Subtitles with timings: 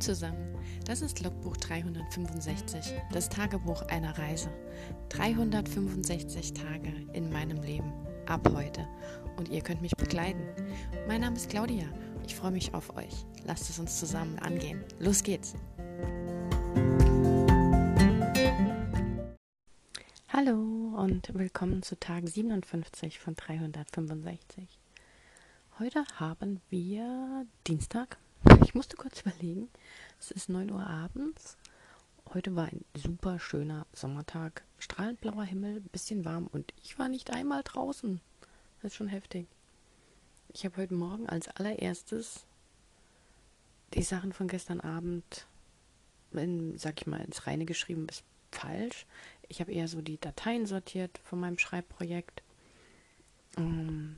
[0.00, 4.50] Zusammen, das ist Logbuch 365, das Tagebuch einer Reise.
[5.08, 7.92] 365 Tage in meinem Leben,
[8.26, 8.86] ab heute.
[9.36, 10.42] Und ihr könnt mich begleiten.
[11.08, 11.86] Mein Name ist Claudia,
[12.26, 13.24] ich freue mich auf euch.
[13.44, 14.84] Lasst es uns zusammen angehen.
[14.98, 15.54] Los geht's!
[20.28, 24.78] Hallo und willkommen zu Tag 57 von 365.
[25.78, 28.18] Heute haben wir Dienstag,
[28.62, 29.68] ich musste kurz überlegen.
[30.20, 31.56] Es ist 9 Uhr abends.
[32.32, 34.64] Heute war ein super schöner Sommertag.
[34.78, 38.20] Strahlend blauer Himmel, bisschen warm und ich war nicht einmal draußen.
[38.82, 39.46] Das ist schon heftig.
[40.52, 42.44] Ich habe heute Morgen als allererstes
[43.94, 45.46] die Sachen von gestern Abend,
[46.32, 49.06] in, sag ich mal, ins Reine geschrieben, ist falsch.
[49.48, 52.42] Ich habe eher so die Dateien sortiert von meinem Schreibprojekt.
[53.56, 54.16] Ähm,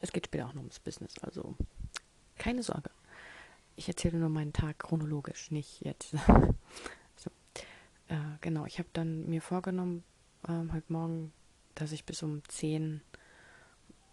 [0.00, 1.54] es geht später auch noch ums Business, also
[2.36, 2.90] keine Sorge
[3.78, 6.10] ich erzähle nur meinen Tag chronologisch, nicht jetzt.
[7.16, 7.30] so.
[8.08, 10.02] Äh, genau, ich habe dann mir vorgenommen,
[10.48, 11.32] ähm, heute Morgen,
[11.76, 13.00] dass ich bis um 10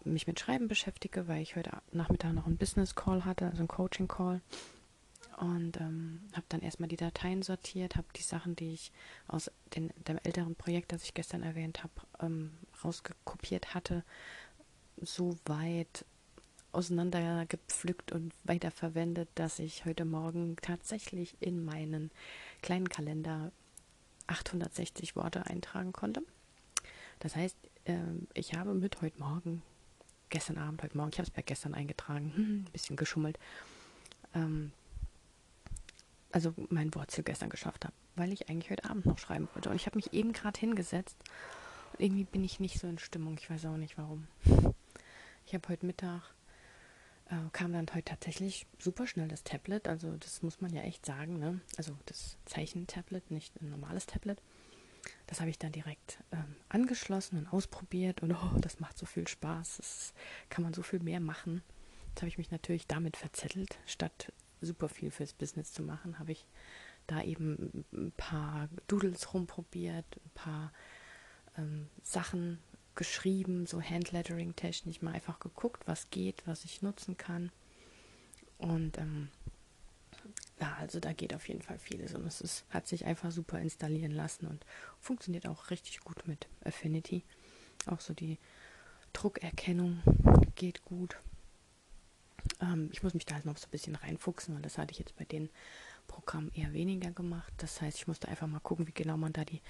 [0.04, 3.68] mich mit Schreiben beschäftige, weil ich heute Nachmittag noch einen Business Call hatte, also einen
[3.68, 4.40] Coaching Call.
[5.38, 8.92] Und ähm, habe dann erstmal die Dateien sortiert, habe die Sachen, die ich
[9.26, 14.04] aus den, dem älteren Projekt, das ich gestern erwähnt habe, ähm, rausgekopiert hatte,
[15.02, 16.06] so weit
[16.72, 22.10] auseinandergepflückt und weiterverwendet, dass ich heute Morgen tatsächlich in meinen
[22.62, 23.52] kleinen Kalender
[24.26, 26.22] 860 Worte eintragen konnte.
[27.20, 27.56] Das heißt,
[27.86, 29.62] ähm, ich habe mit heute Morgen,
[30.28, 33.38] gestern Abend, heute Morgen, ich habe es bei gestern eingetragen, ein bisschen geschummelt,
[34.34, 34.72] ähm,
[36.32, 39.70] also mein Wortziel gestern geschafft habe, weil ich eigentlich heute Abend noch schreiben wollte.
[39.70, 41.16] Und ich habe mich eben gerade hingesetzt
[41.92, 43.36] und irgendwie bin ich nicht so in Stimmung.
[43.38, 44.26] Ich weiß auch nicht warum.
[45.48, 46.22] Ich habe heute Mittag
[47.30, 49.88] äh, kam dann heute tatsächlich super schnell das Tablet.
[49.88, 51.38] Also das muss man ja echt sagen.
[51.38, 51.60] Ne?
[51.76, 54.40] Also das Zeichentablet, nicht ein normales Tablet.
[55.26, 59.28] Das habe ich dann direkt ähm, angeschlossen und ausprobiert und oh, das macht so viel
[59.28, 59.76] Spaß.
[59.78, 60.14] Das
[60.50, 61.62] kann man so viel mehr machen.
[62.08, 63.78] Jetzt habe ich mich natürlich damit verzettelt.
[63.86, 66.46] Statt super viel fürs Business zu machen, habe ich
[67.06, 70.72] da eben ein paar Doodles rumprobiert, ein paar
[71.56, 72.58] ähm, Sachen
[72.96, 77.50] geschrieben, so Handlettering-technisch mal einfach geguckt, was geht, was ich nutzen kann.
[78.58, 79.28] Und ähm,
[80.60, 83.60] ja, also da geht auf jeden Fall vieles und es ist, hat sich einfach super
[83.60, 84.64] installieren lassen und
[85.00, 87.24] funktioniert auch richtig gut mit Affinity.
[87.86, 88.38] Auch so die
[89.12, 90.02] Druckerkennung
[90.54, 91.18] geht gut.
[92.60, 94.98] Ähm, ich muss mich da halt noch so ein bisschen reinfuchsen, weil das hatte ich
[94.98, 95.50] jetzt bei den
[96.06, 97.52] Programmen eher weniger gemacht.
[97.58, 99.60] Das heißt, ich musste einfach mal gucken, wie genau man da die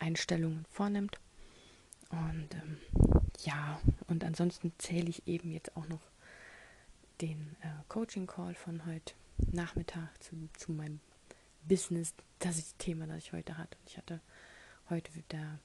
[0.00, 1.20] Einstellungen vornimmt.
[2.10, 2.78] Und ähm,
[3.40, 6.00] ja, und ansonsten zähle ich eben jetzt auch noch
[7.20, 11.00] den äh, Coaching-Call von heute Nachmittag zu, zu meinem
[11.62, 12.14] Business.
[12.38, 13.76] Das das Thema, das ich heute hatte.
[13.86, 14.20] Ich hatte
[14.90, 15.58] heute wieder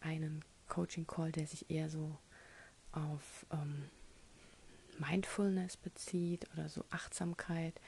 [0.00, 2.16] einen Coaching-Call, der sich eher so
[2.92, 3.88] auf ähm,
[4.98, 7.80] Mindfulness bezieht oder so Achtsamkeit,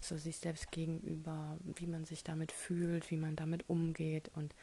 [0.00, 4.54] so sich selbst gegenüber, wie man sich damit fühlt, wie man damit umgeht und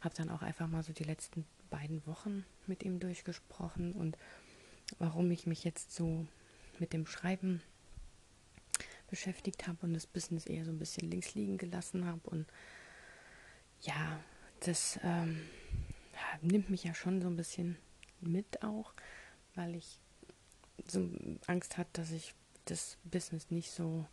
[0.00, 1.44] habe dann auch einfach mal so die letzten
[1.76, 4.16] beiden Wochen mit ihm durchgesprochen und
[4.98, 6.26] warum ich mich jetzt so
[6.78, 7.62] mit dem Schreiben
[9.08, 12.28] beschäftigt habe und das Business eher so ein bisschen links liegen gelassen habe.
[12.30, 12.46] Und
[13.82, 14.18] ja,
[14.60, 15.40] das ähm,
[16.40, 17.76] nimmt mich ja schon so ein bisschen
[18.20, 18.94] mit auch,
[19.54, 20.00] weil ich
[20.88, 21.10] so
[21.46, 24.06] Angst hatte, dass ich das Business nicht so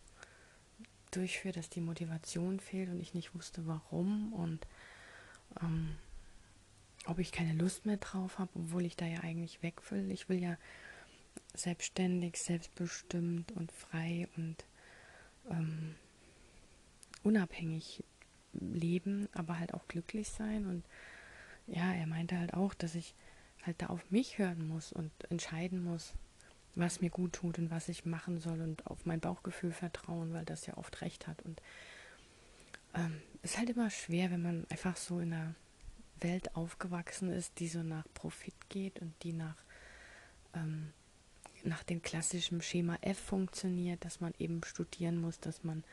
[1.12, 4.34] durchführe, dass die Motivation fehlt und ich nicht wusste, warum.
[4.34, 4.68] Und
[5.62, 5.96] ähm,
[7.06, 10.10] ob ich keine Lust mehr drauf habe, obwohl ich da ja eigentlich weg will.
[10.12, 10.58] Ich will ja
[11.54, 14.66] selbstständig, selbstbestimmt und frei und
[15.50, 15.96] ähm,
[17.24, 18.04] unabhängig
[18.54, 20.66] leben, aber halt auch glücklich sein.
[20.66, 20.86] Und
[21.68, 23.16] ja, er meinte halt auch, dass ich
[23.64, 26.14] halt da auf mich hören muss und entscheiden muss,
[26.76, 30.46] was mir gut tut und was ich machen soll und auf mein Bauchgefühl vertrauen, weil
[30.46, 31.42] das ja oft recht hat.
[31.44, 31.62] Und
[32.96, 35.56] ähm, ist halt immer schwer, wenn man einfach so in einer
[36.24, 39.58] Welt aufgewachsen ist, die so nach Profit geht und die nach,
[40.54, 40.94] ähm,
[41.64, 45.84] nach dem klassischen Schema F funktioniert, dass man eben studieren muss, dass man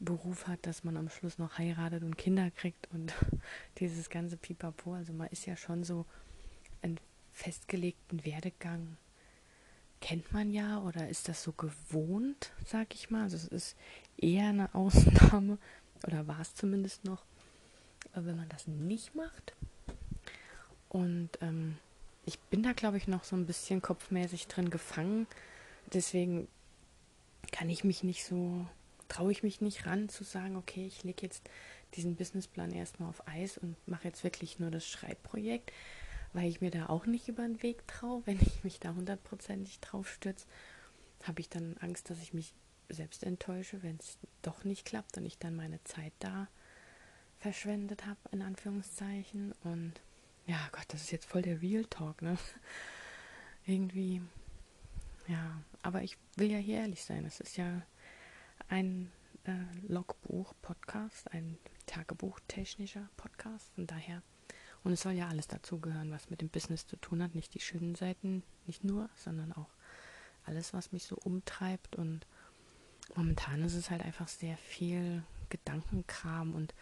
[0.00, 3.14] Beruf hat, dass man am Schluss noch heiratet und Kinder kriegt und
[3.78, 4.94] dieses ganze Pipapo.
[4.94, 6.06] Also man ist ja schon so
[6.82, 6.98] einen
[7.32, 8.96] festgelegten Werdegang
[10.04, 13.22] kennt man ja oder ist das so gewohnt, sag ich mal.
[13.22, 13.76] Also es ist
[14.18, 15.56] eher eine Ausnahme
[16.06, 17.24] oder war es zumindest noch,
[18.14, 19.54] wenn man das nicht macht.
[20.88, 21.76] Und ähm,
[22.24, 25.26] ich bin da, glaube ich, noch so ein bisschen kopfmäßig drin gefangen.
[25.92, 26.48] Deswegen
[27.52, 28.66] kann ich mich nicht so
[29.08, 31.48] traue ich mich nicht ran zu sagen, okay, ich lege jetzt
[31.94, 35.72] diesen Businessplan erstmal auf Eis und mache jetzt wirklich nur das Schreibprojekt,
[36.32, 38.22] weil ich mir da auch nicht über den Weg traue.
[38.24, 40.46] Wenn ich mich da hundertprozentig drauf stürze,
[41.22, 42.54] habe ich dann Angst, dass ich mich
[42.88, 46.48] selbst enttäusche, wenn es doch nicht klappt und ich dann meine Zeit da
[47.44, 49.52] verschwendet habe, in Anführungszeichen.
[49.64, 49.92] Und
[50.46, 52.38] ja, Gott, das ist jetzt voll der Real Talk, ne?
[53.66, 54.22] Irgendwie,
[55.28, 57.26] ja, aber ich will ja hier ehrlich sein.
[57.26, 57.82] Es ist ja
[58.68, 59.12] ein
[59.44, 59.52] äh,
[59.86, 63.70] Logbuch-Podcast, ein Tagebuchtechnischer Podcast.
[63.74, 64.22] Von daher,
[64.82, 67.34] und es soll ja alles dazugehören, was mit dem Business zu tun hat.
[67.34, 69.68] Nicht die schönen Seiten, nicht nur, sondern auch
[70.46, 71.94] alles, was mich so umtreibt.
[71.96, 72.26] Und
[73.14, 76.54] momentan ist es halt einfach sehr viel Gedankenkram.
[76.54, 76.74] Und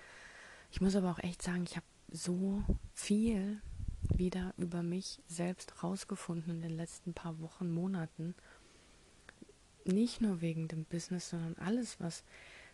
[0.72, 2.62] ich muss aber auch echt sagen, ich habe so
[2.94, 3.60] viel
[4.16, 8.34] wieder über mich selbst rausgefunden in den letzten paar Wochen, Monaten
[9.84, 12.24] nicht nur wegen dem Business, sondern alles, was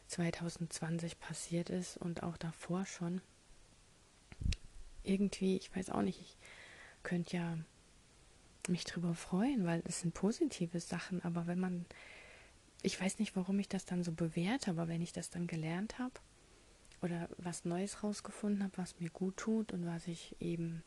[0.07, 3.21] 2020 passiert ist und auch davor schon.
[5.03, 6.37] Irgendwie, ich weiß auch nicht, ich
[7.03, 7.59] könnte ja
[8.69, 11.85] mich drüber freuen, weil es sind positive Sachen, aber wenn man,
[12.83, 15.99] ich weiß nicht, warum ich das dann so bewerte, aber wenn ich das dann gelernt
[15.99, 16.15] habe
[17.03, 20.83] oder was Neues rausgefunden habe, was mir gut tut und was ich eben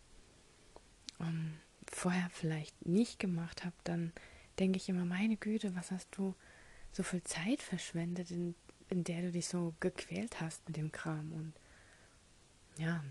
[1.19, 1.53] ähm,
[1.89, 4.11] vorher vielleicht nicht gemacht habe, dann
[4.59, 6.35] denke ich immer, meine Güte, was hast du
[6.91, 8.55] so viel Zeit verschwendet, in,
[8.89, 11.31] in der du dich so gequält hast mit dem Kram.
[11.31, 11.53] Und
[12.77, 13.03] ja,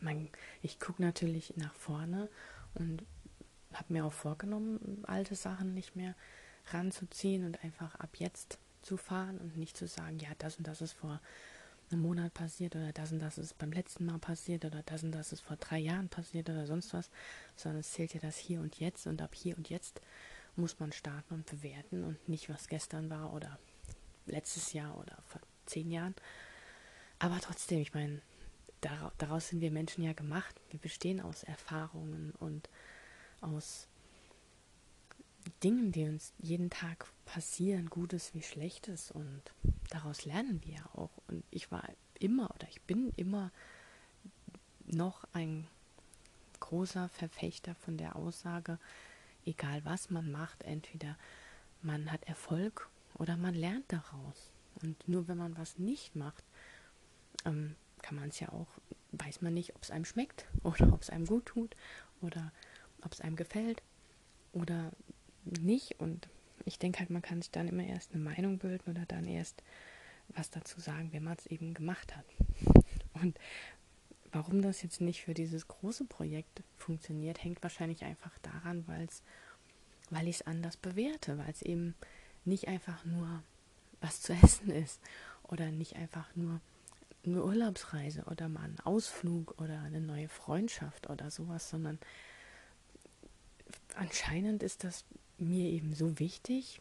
[0.00, 0.28] mein,
[0.62, 2.28] ich gucke natürlich nach vorne
[2.74, 3.04] und
[3.72, 6.14] habe mir auch vorgenommen, alte Sachen nicht mehr
[6.68, 10.80] ranzuziehen und einfach ab jetzt zu fahren und nicht zu sagen, ja, das und das
[10.80, 11.20] ist vor
[11.90, 15.12] einem Monat passiert oder das und das ist beim letzten Mal passiert oder das und
[15.12, 17.10] das ist vor drei Jahren passiert oder sonst was,
[17.56, 20.00] sondern es zählt ja das hier und jetzt und ab hier und jetzt
[20.56, 23.58] muss man starten und bewerten und nicht was gestern war oder
[24.26, 26.14] letztes Jahr oder vor zehn Jahren.
[27.18, 28.20] Aber trotzdem, ich meine,
[29.18, 30.60] daraus sind wir Menschen ja gemacht.
[30.70, 32.68] Wir bestehen aus Erfahrungen und
[33.40, 33.88] aus
[35.62, 39.42] Dingen, die uns jeden Tag passieren, Gutes wie Schlechtes und
[39.90, 41.10] daraus lernen wir auch.
[41.28, 41.88] Und ich war
[42.18, 43.50] immer oder ich bin immer
[44.86, 45.66] noch ein
[46.60, 48.78] großer Verfechter von der Aussage,
[49.44, 51.16] egal was man macht, entweder
[51.82, 54.50] man hat Erfolg oder man lernt daraus.
[54.82, 56.44] Und nur wenn man was nicht macht,
[57.44, 58.68] ähm, kann man es ja auch,
[59.12, 61.76] weiß man nicht, ob es einem schmeckt oder ob es einem gut tut
[62.20, 62.52] oder
[63.02, 63.82] ob es einem gefällt
[64.52, 64.92] oder
[65.44, 66.00] nicht.
[66.00, 66.28] Und
[66.64, 69.62] ich denke halt, man kann sich dann immer erst eine Meinung bilden oder dann erst
[70.28, 72.24] was dazu sagen, wenn man es eben gemacht hat.
[73.22, 73.38] Und
[74.32, 79.22] warum das jetzt nicht für dieses große Projekt funktioniert, hängt wahrscheinlich einfach daran, weil's,
[80.10, 81.94] weil ich es anders bewerte, weil es eben
[82.44, 83.42] nicht einfach nur
[84.00, 85.00] was zu essen ist
[85.44, 86.60] oder nicht einfach nur
[87.26, 91.98] eine Urlaubsreise oder mal ein Ausflug oder eine neue Freundschaft oder sowas, sondern
[93.94, 95.04] anscheinend ist das
[95.38, 96.80] mir eben so wichtig,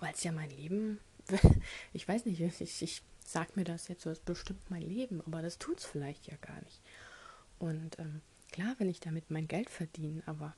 [0.00, 1.00] weil es ja mein Leben,
[1.92, 5.42] ich weiß nicht, ich, ich sag mir das jetzt so, es bestimmt mein Leben, aber
[5.42, 6.80] das tut es vielleicht ja gar nicht.
[7.58, 8.20] Und ähm,
[8.52, 10.54] klar will ich damit mein Geld verdienen, aber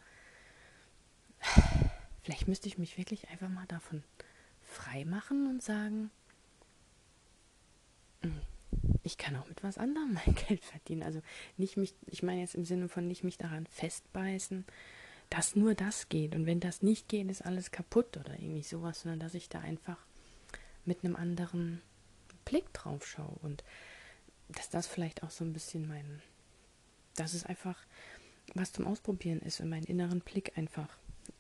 [2.23, 4.05] vielleicht müsste ich mich wirklich einfach mal davon
[4.63, 6.11] frei machen und sagen,
[8.23, 8.41] hm,
[9.03, 11.03] ich kann auch mit was anderem mein Geld verdienen.
[11.03, 11.23] Also
[11.57, 14.65] nicht mich, ich meine jetzt im Sinne von nicht mich daran festbeißen,
[15.31, 16.35] dass nur das geht.
[16.35, 19.61] Und wenn das nicht geht, ist alles kaputt oder irgendwie sowas, sondern dass ich da
[19.61, 19.99] einfach
[20.85, 21.81] mit einem anderen
[22.45, 23.65] Blick drauf schaue und
[24.49, 26.21] dass das vielleicht auch so ein bisschen mein,
[27.15, 27.79] dass es einfach
[28.55, 30.89] was zum Ausprobieren ist und meinen inneren Blick einfach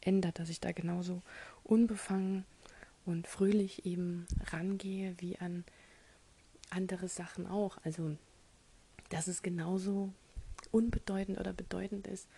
[0.00, 1.22] ändert, dass ich da genauso
[1.64, 2.44] unbefangen
[3.04, 5.64] und fröhlich eben rangehe wie an
[6.70, 7.78] andere Sachen auch.
[7.82, 8.16] Also,
[9.08, 10.12] dass es genauso
[10.70, 12.28] unbedeutend oder bedeutend ist,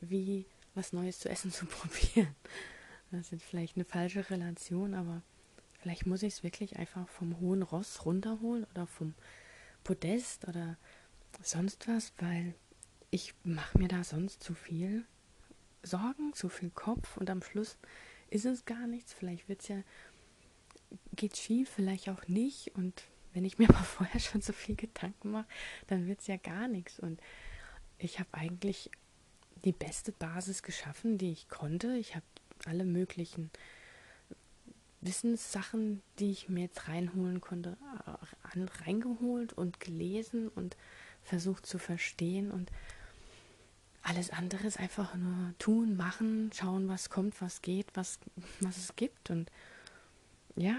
[0.00, 0.44] wie
[0.74, 2.34] was Neues zu essen zu probieren.
[3.10, 5.22] Das ist vielleicht eine falsche Relation, aber
[5.80, 9.14] vielleicht muss ich es wirklich einfach vom hohen Ross runterholen oder vom
[9.84, 10.78] Podest oder
[11.42, 12.54] sonst was, weil
[13.10, 15.04] ich mache mir da sonst zu viel
[15.82, 17.76] Sorgen, zu viel Kopf und am Schluss
[18.30, 19.12] ist es gar nichts.
[19.12, 19.82] Vielleicht wird's ja
[21.14, 25.30] geht schief, vielleicht auch nicht und wenn ich mir mal vorher schon so viel Gedanken
[25.30, 25.48] mache,
[25.86, 26.98] dann wird es ja gar nichts.
[26.98, 27.20] Und
[27.98, 28.90] ich habe eigentlich
[29.64, 31.96] die beste Basis geschaffen, die ich konnte.
[31.96, 32.24] Ich habe
[32.66, 33.50] alle möglichen
[35.00, 37.76] Wissenssachen, die ich mir jetzt reinholen konnte,
[38.42, 40.76] an, reingeholt und gelesen und
[41.22, 42.50] versucht zu verstehen.
[42.50, 42.70] Und
[44.02, 48.20] alles andere ist einfach nur tun, machen, schauen, was kommt, was geht, was,
[48.60, 49.30] was es gibt.
[49.30, 49.50] Und
[50.56, 50.76] ja,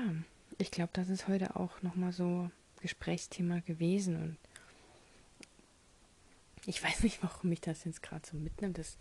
[0.57, 2.49] ich glaube, das ist heute auch nochmal so
[2.81, 4.15] Gesprächsthema gewesen.
[4.15, 4.37] Und
[6.65, 8.77] ich weiß nicht, warum mich das jetzt gerade so mitnimmt.
[8.77, 8.97] Das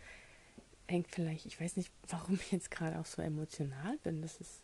[0.88, 4.22] hängt vielleicht, ich weiß nicht, warum ich jetzt gerade auch so emotional bin.
[4.22, 4.62] Das ist.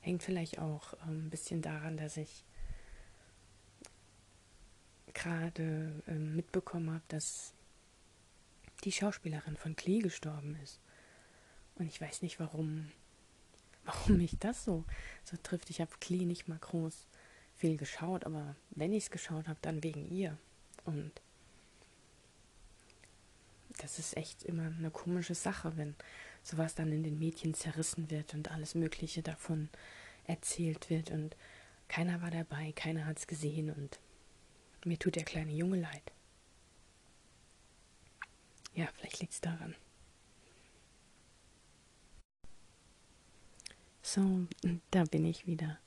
[0.00, 2.44] Hängt vielleicht auch ähm, ein bisschen daran, dass ich
[5.14, 7.54] gerade ähm, mitbekommen habe, dass
[8.84, 10.80] die Schauspielerin von Klee gestorben ist.
[11.76, 12.90] Und ich weiß nicht, warum,
[13.84, 14.84] warum mich das so,
[15.24, 15.70] so trifft.
[15.70, 17.06] Ich habe Klee nicht mal groß
[17.56, 20.36] viel geschaut, aber wenn ich es geschaut habe, dann wegen ihr.
[20.84, 21.12] Und
[23.78, 25.94] das ist echt immer eine komische Sache, wenn
[26.42, 29.68] sowas dann in den Medien zerrissen wird und alles Mögliche davon
[30.24, 31.36] erzählt wird und
[31.88, 34.00] keiner war dabei, keiner hat es gesehen und
[34.84, 36.12] mir tut der kleine Junge leid.
[38.74, 39.74] Ja, vielleicht liegt es daran.
[44.02, 44.46] So,
[44.90, 45.78] da bin ich wieder.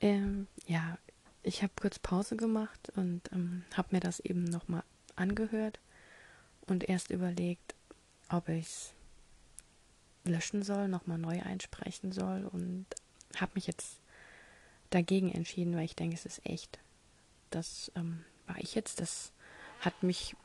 [0.00, 0.98] Ähm, ja,
[1.42, 4.82] ich habe kurz Pause gemacht und ähm, habe mir das eben nochmal
[5.16, 5.78] angehört
[6.66, 7.74] und erst überlegt,
[8.28, 8.92] ob ich es
[10.24, 12.86] löschen soll, nochmal neu einsprechen soll und
[13.36, 14.00] habe mich jetzt
[14.90, 16.78] dagegen entschieden, weil ich denke, es ist echt.
[17.50, 19.32] Das ähm, war ich jetzt, das
[19.80, 20.36] hat mich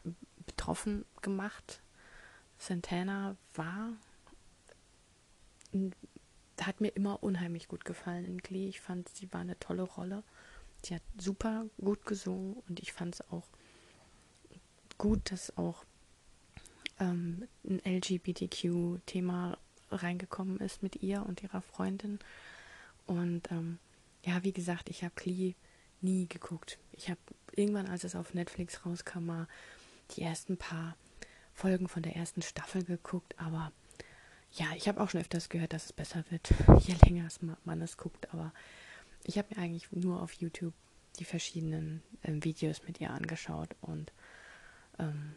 [0.45, 1.81] betroffen gemacht.
[2.57, 3.91] Santana war,
[6.61, 8.67] hat mir immer unheimlich gut gefallen in Glee.
[8.67, 10.23] Ich fand, sie war eine tolle Rolle.
[10.83, 13.47] Sie hat super gut gesungen und ich fand es auch
[14.97, 15.83] gut, dass auch
[16.99, 19.57] ähm, ein LGBTQ-Thema
[19.91, 22.19] reingekommen ist mit ihr und ihrer Freundin.
[23.05, 23.79] Und ähm,
[24.23, 25.55] ja, wie gesagt, ich habe Glee
[26.01, 26.77] nie geguckt.
[26.93, 27.19] Ich habe
[27.51, 29.47] irgendwann, als es auf Netflix rauskam, mal
[30.11, 30.95] die ersten paar
[31.53, 33.71] Folgen von der ersten Staffel geguckt, aber
[34.55, 36.49] ja, ich habe auch schon öfters gehört, dass es besser wird,
[36.85, 37.27] je länger
[37.63, 38.53] man es guckt, aber
[39.23, 40.73] ich habe mir eigentlich nur auf YouTube
[41.19, 44.11] die verschiedenen äh, Videos mit ihr angeschaut und
[44.99, 45.35] ähm,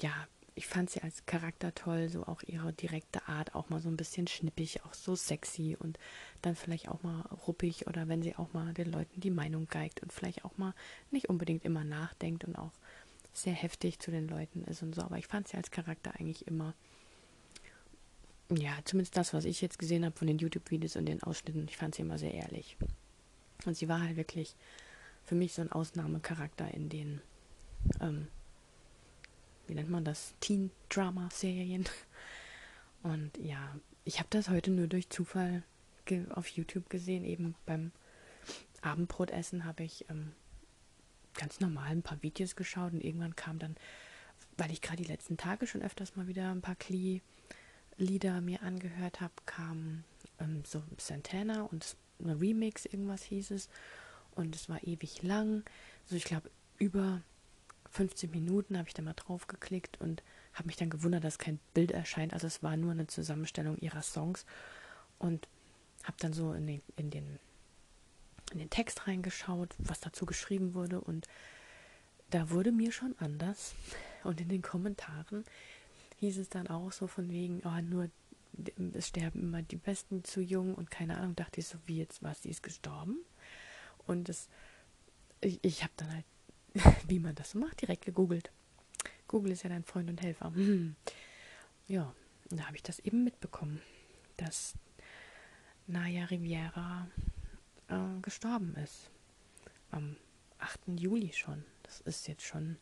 [0.00, 0.12] ja,
[0.54, 3.96] ich fand sie als Charakter toll, so auch ihre direkte Art, auch mal so ein
[3.96, 6.00] bisschen schnippig, auch so sexy und
[6.42, 10.02] dann vielleicht auch mal ruppig oder wenn sie auch mal den Leuten die Meinung geigt
[10.02, 10.74] und vielleicht auch mal
[11.12, 12.72] nicht unbedingt immer nachdenkt und auch
[13.32, 15.02] sehr heftig zu den Leuten ist und so.
[15.02, 16.74] Aber ich fand sie als Charakter eigentlich immer,
[18.50, 21.76] ja, zumindest das, was ich jetzt gesehen habe von den YouTube-Videos und den Ausschnitten, ich
[21.76, 22.76] fand sie immer sehr ehrlich.
[23.66, 24.54] Und sie war halt wirklich
[25.24, 27.20] für mich so ein Ausnahmecharakter in den
[28.00, 28.28] ähm,
[29.68, 31.84] wie nennt man das, Teen-Drama-Serien.
[33.02, 35.62] Und ja, ich habe das heute nur durch Zufall
[36.30, 37.24] auf YouTube gesehen.
[37.24, 37.92] Eben beim
[38.80, 40.32] Abendbrotessen habe ich ähm,
[41.34, 43.76] ganz normal ein paar Videos geschaut und irgendwann kam dann,
[44.56, 46.76] weil ich gerade die letzten Tage schon öfters mal wieder ein paar
[47.98, 50.04] Klee-Lieder mir angehört habe, kam
[50.38, 53.68] ähm, so Santana und ein Remix, irgendwas hieß es.
[54.34, 55.64] Und es war ewig lang.
[56.04, 57.22] Also ich glaube, über
[57.90, 60.22] 15 Minuten habe ich da mal drauf geklickt und
[60.54, 62.32] habe mich dann gewundert, dass kein Bild erscheint.
[62.32, 64.46] Also es war nur eine Zusammenstellung ihrer Songs
[65.18, 65.48] und
[66.04, 67.38] habe dann so in den, in den,
[68.52, 71.26] in den Text reingeschaut, was dazu geschrieben wurde und
[72.30, 73.74] da wurde mir schon anders.
[74.22, 75.44] Und in den Kommentaren
[76.18, 78.10] hieß es dann auch so von wegen, oh, nur
[78.94, 82.22] es sterben immer die Besten zu jung und keine Ahnung, dachte ich so, wie jetzt
[82.22, 83.18] war sie ist gestorben.
[84.06, 84.48] Und das,
[85.40, 86.24] ich, ich habe dann halt
[87.08, 88.50] wie man das so macht, direkt gegoogelt.
[89.26, 90.52] Google ist ja dein Freund und Helfer.
[90.54, 90.96] Hm.
[91.86, 92.14] Ja,
[92.50, 93.80] da habe ich das eben mitbekommen,
[94.36, 94.74] dass
[95.86, 97.08] Naya Riviera
[97.88, 99.10] äh, gestorben ist.
[99.90, 100.16] Am
[100.58, 100.80] 8.
[100.98, 101.64] Juli schon.
[101.82, 102.76] Das ist jetzt schon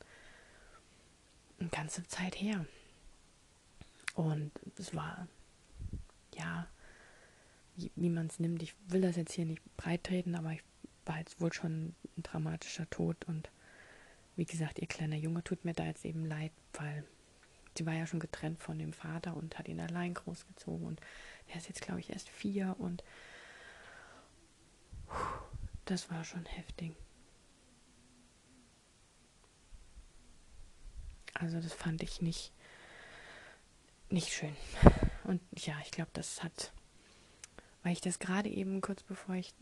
[1.58, 2.66] eine ganze Zeit her.
[4.16, 5.28] Und es war,
[6.34, 6.66] ja,
[7.76, 8.62] wie, wie man es nimmt.
[8.62, 10.62] Ich will das jetzt hier nicht breit treten, aber ich
[11.04, 13.50] war jetzt wohl schon ein dramatischer Tod und
[14.34, 17.04] wie gesagt, ihr kleiner Junge tut mir da jetzt eben leid, weil
[17.76, 21.00] sie war ja schon getrennt von dem Vater und hat ihn allein großgezogen und
[21.48, 23.04] er ist jetzt, glaube ich, erst vier und
[25.84, 26.96] das war schon heftig.
[31.34, 32.52] Also das fand ich nicht,
[34.08, 34.54] nicht schön.
[35.24, 36.72] Und ja, ich glaube, das hat,
[37.82, 39.54] weil ich das gerade eben kurz bevor ich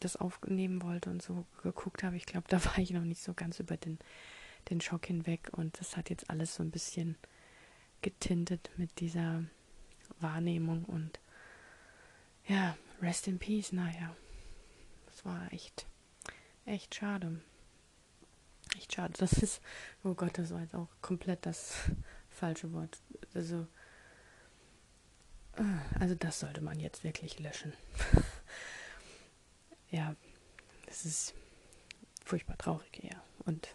[0.00, 3.34] das aufnehmen wollte und so geguckt habe, ich glaube, da war ich noch nicht so
[3.34, 3.98] ganz über den,
[4.70, 7.16] den Schock hinweg und das hat jetzt alles so ein bisschen
[8.02, 9.44] getintet mit dieser
[10.20, 11.18] Wahrnehmung und
[12.46, 14.14] ja, rest in peace, naja.
[15.06, 15.86] Das war echt,
[16.64, 17.40] echt schade.
[18.76, 19.14] echt schade.
[19.18, 19.60] Das ist,
[20.04, 21.74] oh Gott, das war jetzt auch komplett das
[22.28, 23.00] falsche Wort.
[23.34, 23.66] Also,
[25.98, 27.72] also das sollte man jetzt wirklich löschen.
[29.90, 30.14] ja,
[30.86, 31.34] das ist
[32.24, 33.22] furchtbar traurig eher.
[33.44, 33.74] Und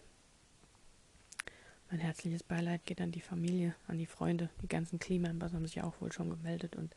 [1.89, 4.49] mein herzliches Beileid geht an die Familie, an die Freunde.
[4.61, 6.95] Die ganzen Klimambers haben sich ja auch wohl schon gemeldet und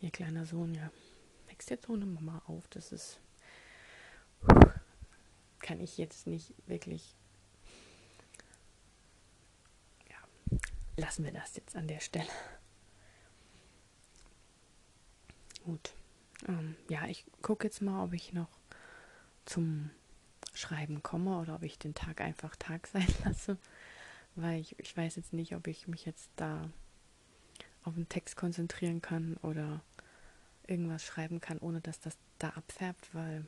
[0.00, 0.90] ihr kleiner Sohn, ja,
[1.48, 2.66] wächst jetzt ohne Mama auf.
[2.68, 3.20] Das ist,
[5.60, 7.14] kann ich jetzt nicht wirklich,
[10.96, 12.28] lassen wir das jetzt an der Stelle.
[15.68, 15.92] Gut.
[16.48, 18.48] Ähm, ja, ich gucke jetzt mal, ob ich noch
[19.44, 19.90] zum
[20.54, 23.58] Schreiben komme oder ob ich den Tag einfach Tag sein lasse
[24.42, 26.70] weil ich, ich weiß jetzt nicht, ob ich mich jetzt da
[27.84, 29.82] auf den Text konzentrieren kann oder
[30.66, 33.44] irgendwas schreiben kann, ohne dass das da abfärbt, weil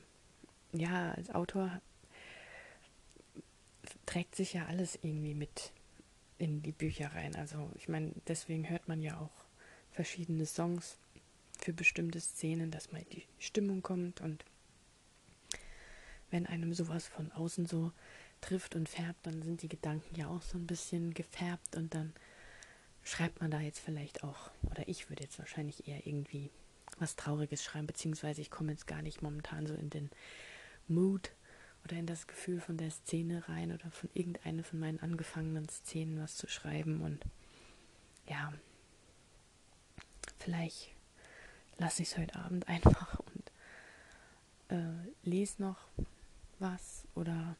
[0.73, 1.81] ja, als Autor
[4.05, 5.71] trägt sich ja alles irgendwie mit
[6.37, 7.35] in die Bücher rein.
[7.35, 9.45] Also ich meine, deswegen hört man ja auch
[9.91, 10.97] verschiedene Songs
[11.61, 14.45] für bestimmte Szenen, dass mal die Stimmung kommt und
[16.31, 17.91] wenn einem sowas von außen so
[18.39, 22.13] trifft und färbt, dann sind die Gedanken ja auch so ein bisschen gefärbt und dann
[23.03, 26.49] schreibt man da jetzt vielleicht auch, oder ich würde jetzt wahrscheinlich eher irgendwie
[26.99, 30.09] was Trauriges schreiben, beziehungsweise ich komme jetzt gar nicht momentan so in den
[30.87, 31.31] Mood
[31.83, 36.21] oder in das Gefühl von der Szene rein oder von irgendeiner von meinen angefangenen Szenen
[36.21, 37.23] was zu schreiben und
[38.27, 38.53] ja,
[40.39, 40.91] vielleicht
[41.81, 43.51] lasse ich es heute Abend einfach und
[44.69, 45.79] äh, lese noch
[46.59, 47.55] was oder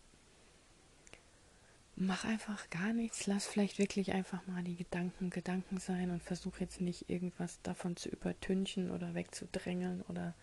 [1.95, 6.59] mach einfach gar nichts, lass vielleicht wirklich einfach mal die Gedanken Gedanken sein und versuch
[6.59, 10.35] jetzt nicht irgendwas davon zu übertünchen oder wegzudrängeln oder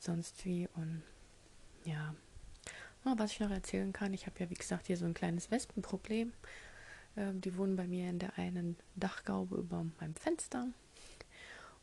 [0.00, 0.68] sonst wie.
[0.74, 1.02] Und
[1.84, 2.14] ja,
[3.04, 6.32] was ich noch erzählen kann, ich habe ja wie gesagt hier so ein kleines Wespenproblem.
[7.16, 10.66] Ähm, die wohnen bei mir in der einen Dachgaube über meinem Fenster.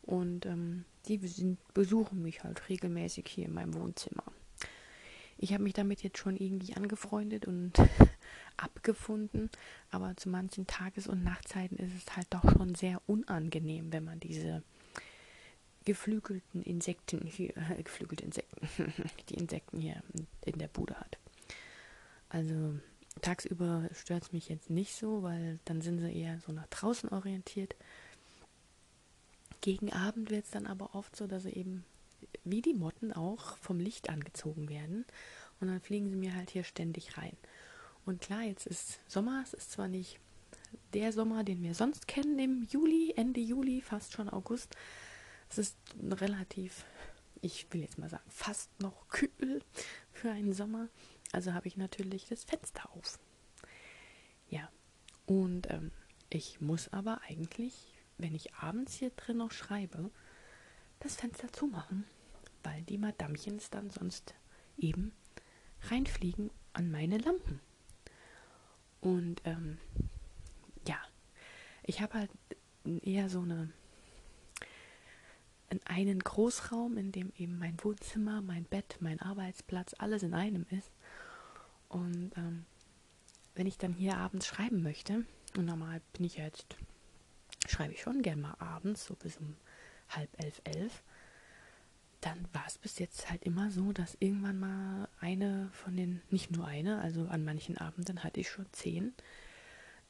[0.02, 4.24] Und ähm, die besuchen mich halt regelmäßig hier in meinem Wohnzimmer.
[5.38, 7.72] Ich habe mich damit jetzt schon irgendwie angefreundet und
[8.56, 9.50] abgefunden,
[9.90, 14.18] aber zu manchen Tages- und Nachtzeiten ist es halt doch schon sehr unangenehm, wenn man
[14.18, 14.62] diese
[15.84, 18.68] geflügelten Insekten hier, geflügelte Insekten,
[19.30, 20.02] die Insekten hier
[20.44, 21.18] in der Bude hat.
[22.28, 22.78] Also
[23.22, 27.08] tagsüber stört es mich jetzt nicht so, weil dann sind sie eher so nach draußen
[27.10, 27.74] orientiert.
[29.60, 31.84] Gegen Abend wird es dann aber oft so, dass sie eben
[32.44, 35.04] wie die Motten auch vom Licht angezogen werden
[35.60, 37.36] und dann fliegen sie mir halt hier ständig rein.
[38.04, 40.18] Und klar, jetzt ist Sommer, es ist zwar nicht
[40.92, 44.74] der Sommer, den wir sonst kennen im Juli, Ende Juli, fast schon August.
[45.50, 46.84] Es ist relativ,
[47.40, 49.62] ich will jetzt mal sagen, fast noch kühl
[50.12, 50.88] für einen Sommer.
[51.32, 53.18] Also habe ich natürlich das Fenster auf.
[54.48, 54.70] Ja,
[55.26, 55.90] und ähm,
[56.30, 60.10] ich muss aber eigentlich, wenn ich abends hier drin noch schreibe,
[61.00, 62.04] das Fenster zumachen,
[62.62, 64.34] weil die Madamchens dann sonst
[64.76, 65.12] eben
[65.82, 67.60] reinfliegen an meine Lampen.
[69.00, 69.78] Und ähm,
[70.86, 70.98] ja,
[71.84, 72.30] ich habe halt
[73.04, 73.72] eher so eine
[75.84, 80.90] einen Großraum, in dem eben mein Wohnzimmer, mein Bett, mein Arbeitsplatz, alles in einem ist.
[81.88, 82.64] Und ähm,
[83.54, 85.24] wenn ich dann hier abends schreiben möchte,
[85.56, 86.76] und normal bin ich jetzt,
[87.70, 89.56] schreibe ich schon gern mal abends, so bis um
[90.08, 91.02] halb elf, elf,
[92.20, 96.50] dann war es bis jetzt halt immer so, dass irgendwann mal eine von den, nicht
[96.50, 99.12] nur eine, also an manchen Abenden hatte ich schon zehn,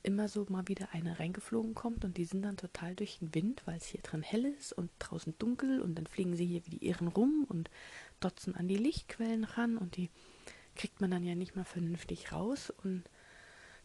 [0.02, 3.62] immer so mal wieder eine reingeflogen kommt und die sind dann total durch den Wind,
[3.66, 6.70] weil es hier drin hell ist und draußen dunkel und dann fliegen sie hier wie
[6.70, 7.68] die Irren rum und
[8.20, 10.08] dotzen an die Lichtquellen ran und die
[10.76, 13.02] kriegt man dann ja nicht mal vernünftig raus und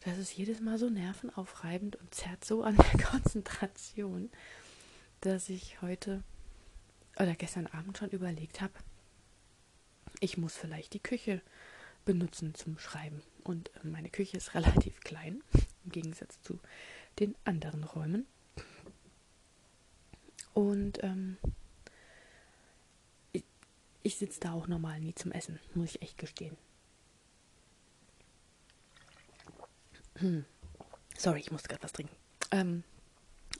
[0.04, 4.30] das ist jedes Mal so nervenaufreibend und zerrt so an der Konzentration,
[5.20, 6.22] dass ich heute
[7.16, 8.72] oder gestern Abend schon überlegt habe,
[10.20, 11.42] ich muss vielleicht die Küche
[12.04, 13.22] benutzen zum Schreiben.
[13.42, 15.42] Und äh, meine Küche ist relativ klein,
[15.84, 16.58] im Gegensatz zu
[17.18, 18.26] den anderen Räumen.
[20.52, 21.36] Und ähm,
[23.32, 23.44] ich,
[24.02, 26.56] ich sitze da auch normal nie zum Essen, muss ich echt gestehen.
[29.92, 30.03] Hm.
[31.16, 32.14] Sorry, ich musste gerade was trinken.
[32.50, 32.84] Ähm,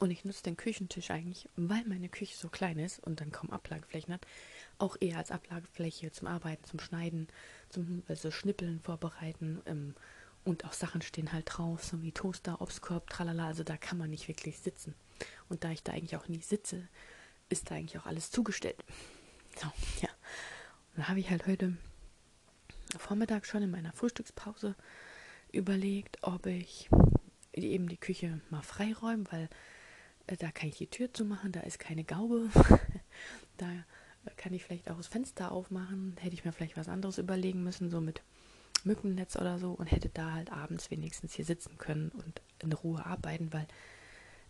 [0.00, 3.50] und ich nutze den Küchentisch eigentlich, weil meine Küche so klein ist und dann kaum
[3.50, 4.26] Ablageflächen hat,
[4.78, 7.28] auch eher als Ablagefläche zum Arbeiten, zum Schneiden,
[7.70, 9.62] zum also Schnippeln vorbereiten.
[9.66, 9.94] Ähm,
[10.44, 13.46] und auch Sachen stehen halt drauf, so wie Toaster, Obstkorb, tralala.
[13.46, 14.94] Also da kann man nicht wirklich sitzen.
[15.48, 16.86] Und da ich da eigentlich auch nie sitze,
[17.48, 18.84] ist da eigentlich auch alles zugestellt.
[19.56, 19.66] So,
[20.02, 20.08] ja.
[20.94, 21.76] Und da habe ich halt heute
[22.98, 24.74] Vormittag schon in meiner Frühstückspause
[25.54, 26.88] überlegt, ob ich
[27.52, 29.48] eben die Küche mal freiräume, weil
[30.26, 32.48] äh, da kann ich die Tür zumachen, da ist keine Gaube.
[33.56, 33.66] da
[34.36, 36.16] kann ich vielleicht auch das Fenster aufmachen.
[36.18, 38.22] Hätte ich mir vielleicht was anderes überlegen müssen, so mit
[38.84, 43.04] Mückennetz oder so und hätte da halt abends wenigstens hier sitzen können und in Ruhe
[43.04, 43.66] arbeiten, weil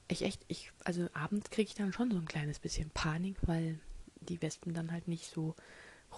[0.08, 3.78] ich echt, ich, also abends kriege ich dann schon so ein kleines bisschen Panik, weil
[4.20, 5.54] die Wespen dann halt nicht so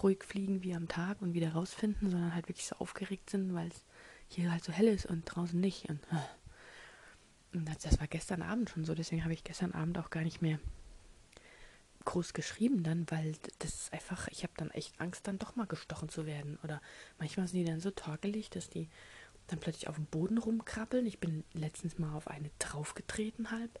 [0.01, 3.67] ruhig fliegen wie am Tag und wieder rausfinden, sondern halt wirklich so aufgeregt sind, weil
[3.69, 3.85] es
[4.27, 5.89] hier halt so hell ist und draußen nicht.
[5.89, 7.57] Und, äh.
[7.57, 10.23] und das, das war gestern Abend schon so, deswegen habe ich gestern Abend auch gar
[10.23, 10.59] nicht mehr
[12.07, 15.67] groß geschrieben dann, weil das ist einfach, ich habe dann echt Angst, dann doch mal
[15.67, 16.57] gestochen zu werden.
[16.63, 16.81] Oder
[17.19, 18.87] manchmal sind die dann so torkelig, dass die
[19.47, 21.05] dann plötzlich auf dem Boden rumkrabbeln.
[21.05, 23.79] Ich bin letztens mal auf eine draufgetreten halb.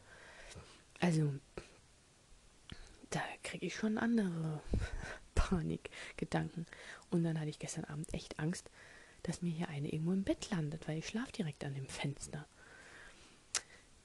[0.99, 1.33] Also,
[3.11, 4.61] da kriege ich schon andere
[5.35, 6.65] Panikgedanken.
[7.09, 8.69] Und dann hatte ich gestern Abend echt Angst,
[9.27, 12.47] dass mir hier eine irgendwo im Bett landet, weil ich schlafe direkt an dem Fenster.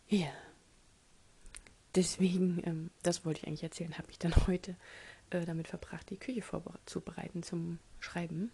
[0.08, 0.32] Ja.
[1.94, 4.76] Deswegen, ähm, das wollte ich eigentlich erzählen, habe ich dann heute
[5.30, 8.50] äh, damit verbracht, die Küche vorzubereiten zum Schreiben.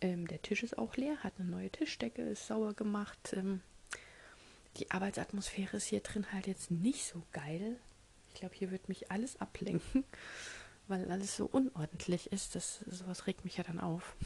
[0.00, 3.34] Ähm, der Tisch ist auch leer, hat eine neue Tischdecke, ist sauber gemacht.
[3.34, 3.60] Ähm,
[4.76, 7.76] die Arbeitsatmosphäre ist hier drin halt jetzt nicht so geil.
[8.32, 10.04] Ich glaube, hier wird mich alles ablenken,
[10.88, 12.54] weil alles so unordentlich ist.
[12.54, 14.16] Das, sowas regt mich ja dann auf.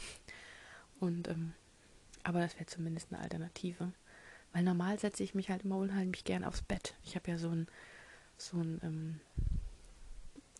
[0.99, 1.53] Und, ähm,
[2.25, 3.93] aber das wäre zumindest eine Alternative.
[4.51, 6.95] Weil normal setze ich mich halt immer unheimlich gern aufs Bett.
[7.03, 7.67] Ich habe ja so ein,
[8.37, 9.19] so ein, ähm,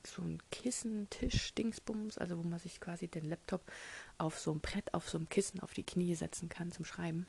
[0.06, 3.62] so ein Kissen, Tisch, Dingsbums, also wo man sich quasi den Laptop
[4.18, 7.26] auf so ein Brett, auf so einem Kissen auf die Knie setzen kann zum Schreiben.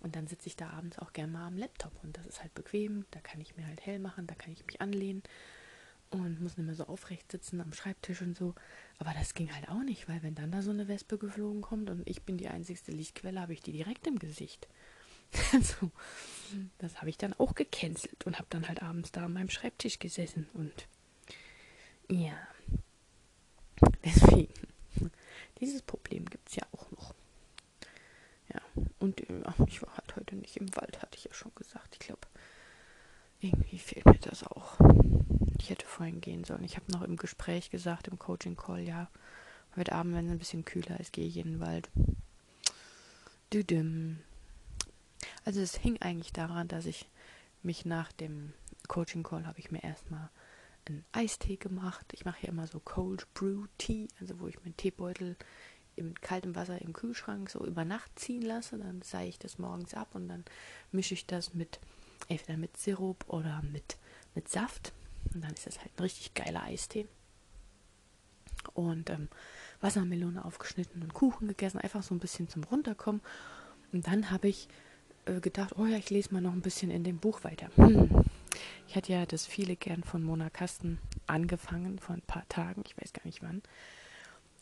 [0.00, 2.54] Und dann sitze ich da abends auch gerne mal am Laptop und das ist halt
[2.54, 5.24] bequem, da kann ich mir halt hell machen, da kann ich mich anlehnen
[6.10, 8.54] und muss nicht mehr so aufrecht sitzen am Schreibtisch und so.
[8.98, 11.90] Aber das ging halt auch nicht, weil wenn dann da so eine Wespe geflogen kommt
[11.90, 14.68] und ich bin die einzigste Lichtquelle, habe ich die direkt im Gesicht.
[15.52, 15.90] also,
[16.78, 19.98] das habe ich dann auch gecancelt und habe dann halt abends da an meinem Schreibtisch
[19.98, 20.88] gesessen und
[22.10, 22.32] ja.
[24.04, 24.52] Deswegen.
[25.60, 27.14] Dieses Problem gibt es ja auch noch.
[28.52, 28.60] Ja,
[28.98, 31.94] und äh, ich war halt heute nicht im Wald, hatte ich ja schon gesagt.
[31.94, 32.26] Ich glaube,
[33.40, 34.78] irgendwie fehlt mir das auch.
[35.58, 36.64] Ich hätte vorhin gehen sollen.
[36.64, 39.10] Ich habe noch im Gespräch gesagt, im Coaching-Call, ja,
[39.76, 41.90] heute Abend, wenn es ein bisschen kühler ist, gehe ich in den Wald.
[43.52, 44.18] Düdüm.
[45.44, 47.08] Also es hing eigentlich daran, dass ich
[47.62, 48.52] mich nach dem
[48.86, 50.30] Coaching-Call habe ich mir erstmal
[50.86, 52.06] einen Eistee gemacht.
[52.12, 55.36] Ich mache hier immer so Cold Brew Tea, also wo ich meinen Teebeutel
[55.96, 58.78] mit kaltem Wasser im Kühlschrank so über Nacht ziehen lasse.
[58.78, 60.44] Dann seihe ich das morgens ab und dann
[60.92, 61.80] mische ich das mit
[62.28, 63.98] entweder mit Sirup oder mit,
[64.34, 64.92] mit Saft.
[65.34, 67.06] Und dann ist das halt ein richtig geiler Eistee.
[68.74, 69.28] Und ähm,
[69.80, 73.22] Wassermelone aufgeschnitten und Kuchen gegessen, einfach so ein bisschen zum Runterkommen.
[73.92, 74.68] Und dann habe ich
[75.26, 77.68] äh, gedacht, oh ja, ich lese mal noch ein bisschen in dem Buch weiter.
[77.76, 78.24] Hm.
[78.88, 82.96] Ich hatte ja das viele gern von Mona Kasten angefangen, vor ein paar Tagen, ich
[82.96, 83.62] weiß gar nicht wann.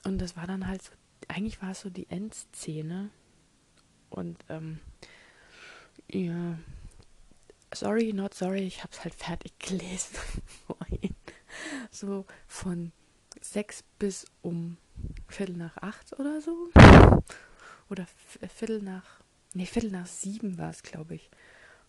[0.05, 0.91] Und das war dann halt so,
[1.29, 3.11] eigentlich war es so die Endszene.
[4.11, 4.81] Und ähm,
[6.11, 6.59] ja,
[7.77, 10.17] sorry, not sorry, ich habe es halt fertig gelesen.
[11.91, 12.93] So von
[13.41, 14.77] sechs bis um
[15.29, 16.69] Viertel nach acht oder so.
[17.89, 18.07] Oder
[18.55, 19.23] Viertel nach,
[19.55, 21.31] nee, Viertel nach sieben war es, glaube ich.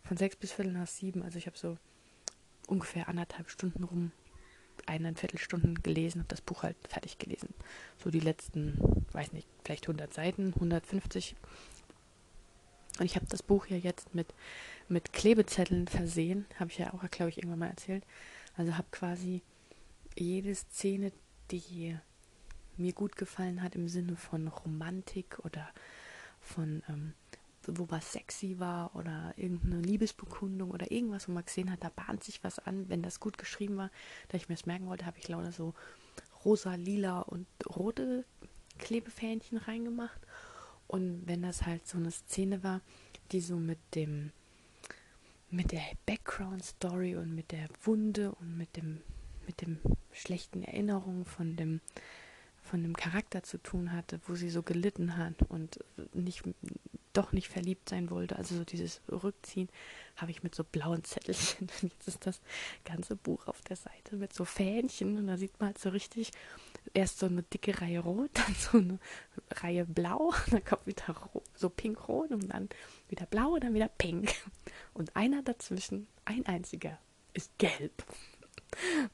[0.04, 1.24] Von sechs bis Viertel nach sieben.
[1.24, 1.78] Also ich habe so
[2.68, 4.12] ungefähr anderthalb Stunden rum,
[4.86, 7.54] eineinviertel Stunden gelesen, habe das Buch halt fertig gelesen.
[8.02, 11.36] So die letzten, weiß nicht, vielleicht 100 Seiten, 150.
[13.00, 14.34] Und ich habe das Buch ja jetzt mit,
[14.90, 18.04] mit Klebezetteln versehen, habe ich ja auch, glaube ich, irgendwann mal erzählt.
[18.56, 19.42] Also habe quasi
[20.16, 21.12] jede Szene,
[21.52, 21.98] die
[22.78, 25.70] mir gut gefallen hat im Sinne von Romantik oder
[26.42, 27.14] von ähm,
[27.68, 32.24] wo was sexy war oder irgendeine Liebesbekundung oder irgendwas, wo man gesehen hat, da bahnt
[32.24, 33.92] sich was an, wenn das gut geschrieben war,
[34.30, 35.74] da ich mir es merken wollte, habe ich lauter so
[36.46, 38.26] rosa, lila und rote
[38.78, 40.22] Klebefähnchen reingemacht.
[40.88, 42.82] Und wenn das halt so eine Szene war,
[43.32, 44.32] die so mit dem
[45.50, 49.02] mit der Background Story und mit der Wunde und mit dem
[49.46, 49.80] mit dem
[50.12, 51.80] schlechten Erinnerungen von dem
[52.62, 55.80] von dem Charakter zu tun hatte, wo sie so gelitten hat und
[56.14, 56.44] nicht
[57.18, 59.70] doch nicht verliebt sein wollte, also so dieses Rückziehen,
[60.16, 61.70] habe ich mit so blauen Zettelchen.
[61.82, 62.42] Und jetzt ist das
[62.86, 66.32] ganze Buch auf der Seite mit so Fähnchen und da sieht man halt so richtig
[66.94, 69.00] erst so eine dicke Reihe rot, dann so eine
[69.52, 71.16] Reihe blau, dann kommt wieder
[71.56, 72.70] so pink-rot und dann
[73.10, 74.34] wieder blau und dann wieder pink.
[74.94, 76.98] Und einer dazwischen, ein einziger,
[77.34, 78.04] ist gelb.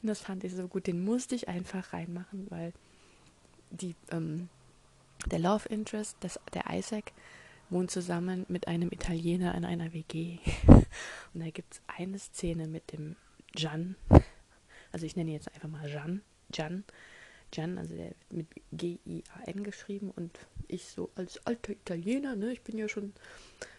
[0.02, 2.72] Und das fand ich so gut, den musste ich einfach reinmachen, weil
[3.70, 4.48] die, ähm,
[5.26, 7.12] der Love Interest, das, der Isaac,
[7.74, 10.38] wohnt zusammen mit einem Italiener in einer WG.
[11.34, 13.16] Und da gibt es eine Szene mit dem
[13.52, 13.96] Gian.
[14.92, 16.22] Also ich nenne jetzt einfach mal Gian.
[16.52, 16.84] Gian.
[17.50, 22.62] Gian, also der wird mit G-I-A-N geschrieben und ich so als alter Italiener, ne, ich
[22.62, 23.12] bin ja schon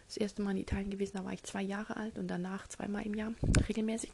[0.07, 3.05] das erste Mal in Italien gewesen, da war ich zwei Jahre alt und danach zweimal
[3.05, 3.33] im Jahr
[3.67, 4.11] regelmäßig.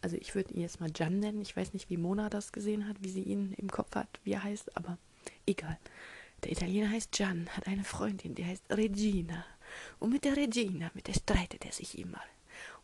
[0.00, 1.42] Also ich würde ihn jetzt mal Gian nennen.
[1.42, 4.32] Ich weiß nicht, wie Mona das gesehen hat, wie sie ihn im Kopf hat, wie
[4.32, 4.98] er heißt, aber
[5.46, 5.78] egal.
[6.44, 9.44] Der Italiener heißt Gian, hat eine Freundin, die heißt Regina.
[9.98, 12.20] Und mit der Regina, mit der streitet er sich immer.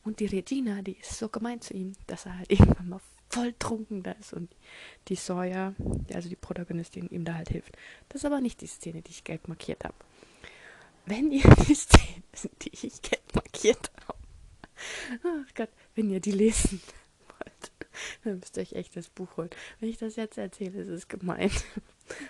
[0.05, 3.55] Und die Regina, die ist so gemein zu ihm, dass er halt irgendwann mal voll
[3.59, 4.55] trunken da ist und
[5.09, 5.75] die Sawyer,
[6.15, 7.77] also die Protagonistin, ihm da halt hilft.
[8.09, 9.95] Das ist aber nicht die Szene, die ich gelb markiert habe.
[11.05, 12.23] Wenn ihr die Szene,
[12.63, 14.19] die ich gelb markiert habe,
[15.25, 16.81] ach Gott, wenn ihr die lesen
[17.29, 17.73] wollt,
[18.25, 19.51] dann müsst ihr euch echt das Buch holen.
[19.81, 21.51] Wenn ich das jetzt erzähle, ist es gemein.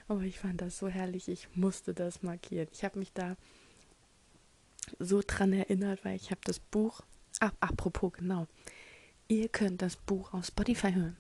[0.08, 2.68] Aber ich fand das so herrlich, ich musste das markieren.
[2.72, 3.36] Ich habe mich da
[4.98, 7.02] so dran erinnert, weil ich habe das Buch,
[7.40, 8.46] ach, apropos genau,
[9.28, 11.16] ihr könnt das Buch auf Spotify hören.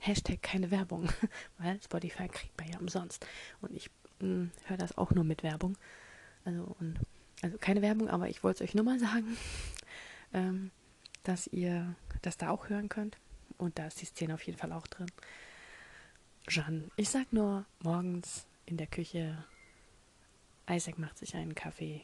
[0.00, 1.08] Hashtag keine Werbung,
[1.58, 3.26] weil Spotify kriegt man ja umsonst.
[3.60, 5.78] Und ich hm, höre das auch nur mit Werbung.
[6.44, 6.98] Also, und,
[7.40, 9.36] also keine Werbung, aber ich wollte es euch nur mal sagen,
[10.32, 10.70] ähm,
[11.22, 13.16] dass ihr das da auch hören könnt.
[13.58, 15.06] Und da ist die Szene auf jeden Fall auch drin.
[16.48, 19.44] Jeanne, ich sag nur morgens in der Küche,
[20.68, 22.02] Isaac macht sich einen Kaffee,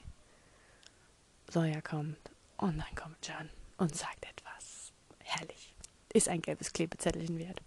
[1.50, 2.18] Sawyer kommt
[2.56, 4.92] und dann kommt Jeanne und sagt etwas.
[5.18, 5.74] Herrlich.
[6.12, 7.60] Ist ein gelbes Klebezettelchen wert.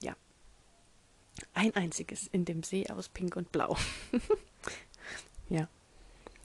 [0.00, 0.16] Ja.
[1.54, 3.76] Ein einziges in dem See aus Pink und Blau.
[5.48, 5.68] ja,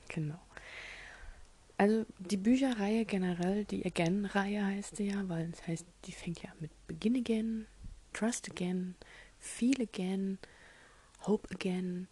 [0.08, 0.40] genau.
[1.78, 6.50] Also die Bücherreihe generell, die Again-Reihe heißt sie ja, weil es heißt, die fängt ja
[6.60, 7.68] mit Begin Again,
[8.18, 8.96] Trust Again,
[9.38, 10.40] Feel Again,
[11.28, 12.08] Hope Again,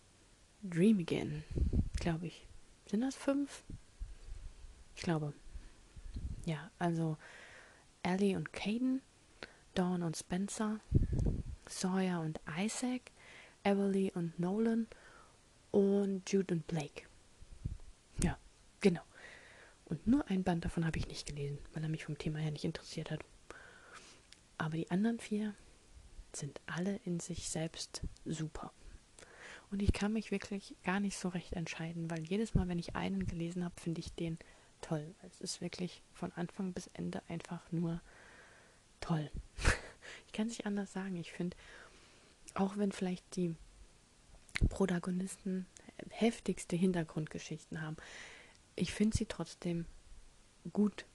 [0.62, 1.44] Dream Again,
[2.00, 2.46] glaube ich.
[2.86, 3.64] Sind das fünf?
[4.96, 5.34] Ich glaube.
[6.46, 7.18] Ja, also
[8.04, 9.02] Ellie und Caden,
[9.74, 10.80] Dawn und Spencer,
[11.68, 13.10] Sawyer und Isaac,
[13.64, 14.86] Everly und Nolan
[15.72, 17.08] und Jude und Blake.
[18.24, 18.38] Ja,
[18.80, 19.02] genau.
[19.86, 22.52] Und nur ein Band davon habe ich nicht gelesen, weil er mich vom Thema her
[22.52, 23.22] nicht interessiert hat.
[24.60, 25.56] Aber die anderen vier
[26.36, 28.72] sind alle in sich selbst super.
[29.72, 32.96] Und ich kann mich wirklich gar nicht so recht entscheiden, weil jedes Mal, wenn ich
[32.96, 34.38] einen gelesen habe, finde ich den
[34.82, 35.16] toll.
[35.24, 38.02] Es ist wirklich von Anfang bis Ende einfach nur
[39.02, 39.30] toll.
[40.28, 41.16] ich kann es nicht anders sagen.
[41.16, 41.58] Ich finde,
[42.54, 43.56] auch wenn vielleicht die
[44.70, 45.66] Protagonisten
[46.10, 47.98] heftigste Hintergrundgeschichten haben,
[48.76, 49.86] ich finde sie trotzdem
[50.72, 51.06] gut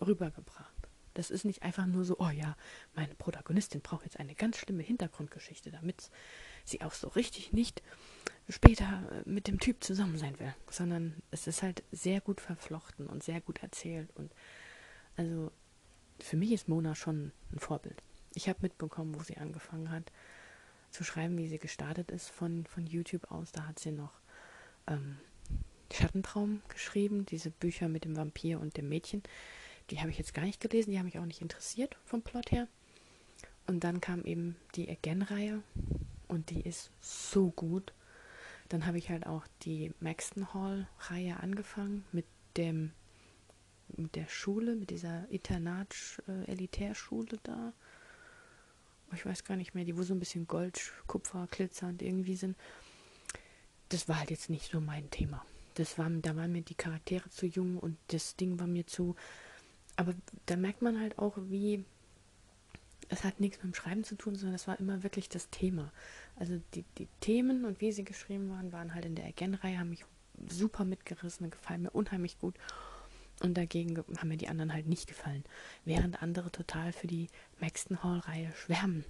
[0.00, 0.73] rübergebracht.
[1.14, 2.56] Das ist nicht einfach nur so, oh ja,
[2.94, 6.10] meine Protagonistin braucht jetzt eine ganz schlimme Hintergrundgeschichte, damit
[6.64, 7.82] sie auch so richtig nicht
[8.48, 13.06] später äh, mit dem Typ zusammen sein will, sondern es ist halt sehr gut verflochten
[13.06, 14.32] und sehr gut erzählt und
[15.16, 15.50] also
[16.20, 18.02] für mich ist Mona schon ein Vorbild.
[18.34, 20.10] Ich habe mitbekommen, wo sie angefangen hat
[20.90, 23.52] zu schreiben, wie sie gestartet ist von, von YouTube aus.
[23.52, 24.12] Da hat sie noch
[24.86, 25.16] ähm,
[25.92, 29.22] Schattentraum geschrieben, diese Bücher mit dem Vampir und dem Mädchen.
[29.90, 32.52] Die habe ich jetzt gar nicht gelesen, die haben mich auch nicht interessiert vom Plot
[32.52, 32.68] her.
[33.66, 35.62] Und dann kam eben die Again-Reihe
[36.28, 37.92] und die ist so gut.
[38.68, 42.92] Dann habe ich halt auch die Maxton Hall-Reihe angefangen mit dem
[43.96, 47.72] mit der Schule, mit dieser Internat-Elitärschule da.
[49.12, 52.56] Ich weiß gar nicht mehr, die wo so ein bisschen Gold, Kupfer, glitzernd irgendwie sind.
[53.90, 55.44] Das war halt jetzt nicht so mein Thema.
[55.74, 59.14] Das war, da waren mir die Charaktere zu jung und das Ding war mir zu.
[59.96, 60.14] Aber
[60.46, 61.84] da merkt man halt auch, wie
[63.08, 65.92] es hat nichts mit dem Schreiben zu tun, sondern es war immer wirklich das Thema.
[66.36, 69.90] Also die, die Themen und wie sie geschrieben waren, waren halt in der Again-Reihe, haben
[69.90, 70.04] mich
[70.48, 72.54] super mitgerissen, gefallen mir unheimlich gut.
[73.42, 75.44] Und dagegen haben mir die anderen halt nicht gefallen.
[75.84, 77.28] Während andere total für die
[77.60, 79.04] Maxton Hall-Reihe schwärmen.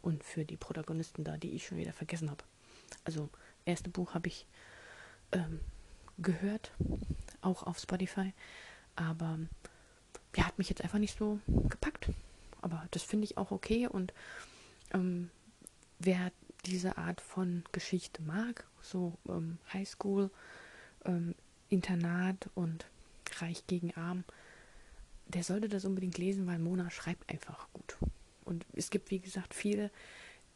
[0.00, 2.42] Und für die Protagonisten da, die ich schon wieder vergessen habe.
[3.04, 3.28] Also,
[3.64, 4.46] erste Buch habe ich
[5.30, 5.60] ähm,
[6.18, 6.72] gehört,
[7.40, 8.32] auch auf Spotify.
[8.96, 9.38] Aber
[10.36, 12.08] ja, hat mich jetzt einfach nicht so gepackt.
[12.60, 13.86] Aber das finde ich auch okay.
[13.86, 14.12] Und
[14.92, 15.30] ähm,
[15.98, 16.32] wer
[16.64, 20.30] diese Art von Geschichte mag, so ähm, Highschool,
[21.04, 21.34] ähm,
[21.68, 22.86] Internat und
[23.38, 24.24] Reich gegen Arm,
[25.26, 27.96] der sollte das unbedingt lesen, weil Mona schreibt einfach gut.
[28.44, 29.90] Und es gibt, wie gesagt, viele,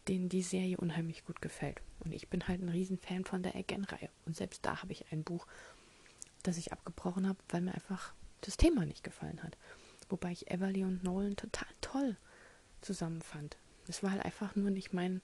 [0.09, 1.81] denen die Serie unheimlich gut gefällt.
[2.01, 4.11] Und ich bin halt ein Riesenfan von der Again-Reihe.
[4.27, 5.47] Und selbst da habe ich ein Buch,
[6.43, 9.57] das ich abgebrochen habe, weil mir einfach das Thema nicht gefallen hat.
[10.09, 12.16] Wobei ich Everly und Nolan total toll
[12.81, 13.57] zusammenfand.
[13.88, 15.20] Es war halt einfach nur nicht mein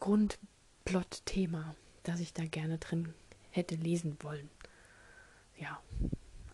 [0.00, 3.14] Grundplot-Thema, das ich da gerne drin
[3.50, 4.50] hätte lesen wollen.
[5.58, 5.80] Ja,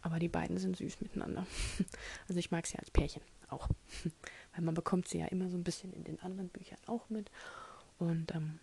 [0.02, 1.46] aber die beiden sind süß miteinander.
[2.28, 3.68] Also ich mag sie als Pärchen auch.
[4.54, 7.30] Weil man bekommt sie ja immer so ein bisschen in den anderen Büchern auch mit.
[7.98, 8.60] Und ähm,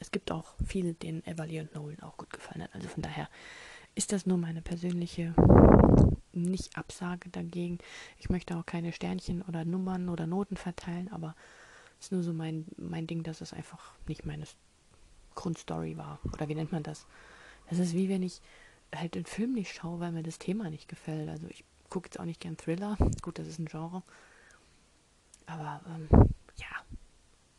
[0.00, 2.74] es gibt auch viele, denen Everly und Nolan auch gut gefallen hat.
[2.74, 3.28] Also von daher
[3.94, 5.34] ist das nur meine persönliche
[6.32, 7.78] Nicht-Absage dagegen.
[8.18, 11.34] Ich möchte auch keine Sternchen oder Nummern oder Noten verteilen, aber
[11.98, 14.44] es ist nur so mein, mein Ding, dass es einfach nicht meine
[15.34, 16.18] Grundstory war.
[16.32, 17.06] Oder wie nennt man das?
[17.70, 18.40] Das ist wie wenn ich
[18.94, 21.28] halt den Film nicht schaue, weil mir das Thema nicht gefällt.
[21.28, 22.96] Also ich gucke jetzt auch nicht gern Thriller.
[23.22, 24.02] Gut, das ist ein Genre.
[25.46, 26.08] Aber ähm,
[26.56, 26.66] ja,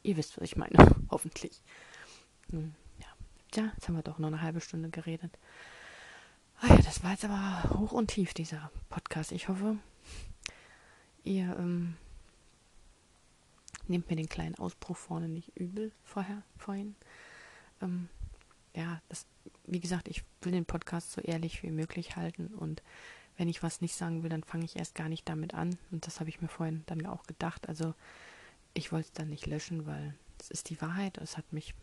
[0.04, 0.78] ihr wisst, was ich meine.
[1.10, 1.62] Hoffentlich.
[2.52, 3.08] Hm, ja.
[3.52, 5.32] Tja, jetzt haben wir doch noch eine halbe Stunde geredet.
[6.62, 9.32] Ah ja, das war jetzt aber hoch und tief, dieser Podcast.
[9.32, 9.78] Ich hoffe,
[11.24, 11.96] ihr ähm,
[13.88, 16.96] nehmt mir den kleinen Ausbruch vorne nicht übel vorher, vorhin.
[17.82, 18.10] Ähm,
[18.74, 19.26] ja, das,
[19.66, 22.82] wie gesagt, ich will den Podcast so ehrlich wie möglich halten und
[23.38, 25.78] wenn ich was nicht sagen will, dann fange ich erst gar nicht damit an.
[25.92, 27.68] Und das habe ich mir vorhin dann auch gedacht.
[27.68, 27.94] Also
[28.74, 31.18] ich wollte es dann nicht löschen, weil es ist die Wahrheit.
[31.18, 31.74] Es hat mich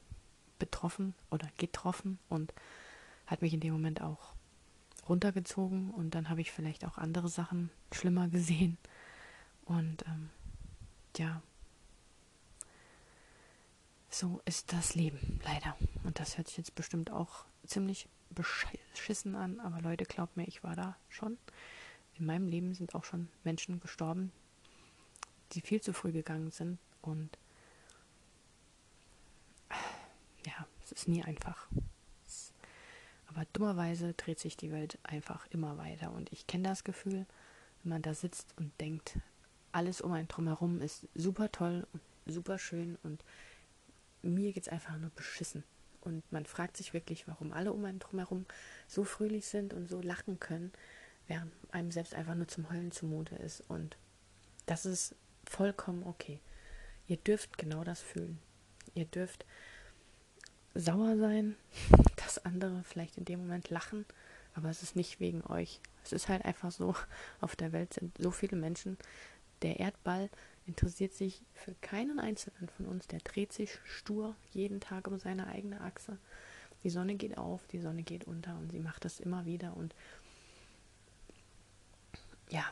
[0.59, 2.55] betroffen oder getroffen und
[3.27, 4.33] hat mich in dem Moment auch
[5.09, 5.91] runtergezogen.
[5.91, 8.79] Und dann habe ich vielleicht auch andere Sachen schlimmer gesehen.
[9.65, 10.31] Und ähm,
[11.17, 11.43] ja,
[14.11, 15.77] so ist das Leben, leider.
[16.05, 20.63] Und das hört sich jetzt bestimmt auch ziemlich beschissen an, aber Leute, glaubt mir, ich
[20.63, 21.39] war da schon.
[22.19, 24.33] In meinem Leben sind auch schon Menschen gestorben,
[25.53, 26.79] die viel zu früh gegangen sind.
[27.01, 27.39] Und
[30.47, 31.67] ja, es ist nie einfach.
[33.35, 36.13] Aber dummerweise dreht sich die Welt einfach immer weiter.
[36.13, 37.27] Und ich kenne das Gefühl,
[37.83, 39.19] wenn man da sitzt und denkt,
[39.73, 42.01] alles um einen drumherum ist super toll und
[42.33, 43.25] super schön und
[44.21, 45.65] mir geht es einfach nur beschissen.
[46.03, 48.45] Und man fragt sich wirklich, warum alle um einen drumherum
[48.87, 50.73] so fröhlich sind und so lachen können,
[51.27, 53.63] während einem selbst einfach nur zum Heulen zumute ist.
[53.69, 53.97] Und
[54.67, 55.15] das ist
[55.49, 56.41] vollkommen okay.
[57.07, 58.39] Ihr dürft genau das fühlen.
[58.95, 59.47] Ihr dürft
[60.75, 61.57] sauer sein,
[62.17, 64.05] dass andere vielleicht in dem Moment lachen,
[64.55, 65.81] aber es ist nicht wegen euch.
[66.05, 66.95] Es ist halt einfach so,
[67.41, 68.99] auf der Welt sind so viele Menschen.
[69.63, 70.29] Der Erdball
[70.67, 73.07] interessiert sich für keinen einzelnen von uns.
[73.07, 76.19] Der dreht sich stur jeden Tag um seine eigene Achse.
[76.83, 79.77] Die Sonne geht auf, die Sonne geht unter und sie macht das immer wieder.
[79.77, 79.95] Und
[82.51, 82.65] ja,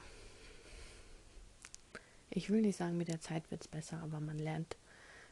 [2.28, 4.76] ich will nicht sagen, mit der Zeit wird es besser, aber man lernt